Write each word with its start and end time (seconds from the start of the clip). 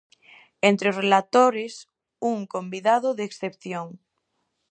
Entre 0.69 0.85
os 0.91 0.97
relatores, 1.03 1.73
un 2.31 2.39
convidado 2.53 3.09
de 3.17 3.23
excepción. 3.29 3.87